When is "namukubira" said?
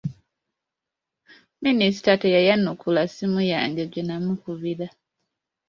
4.07-4.87